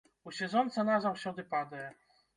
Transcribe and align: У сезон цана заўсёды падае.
У 0.29 0.31
сезон 0.37 0.71
цана 0.79 0.95
заўсёды 1.05 1.45
падае. 1.55 1.87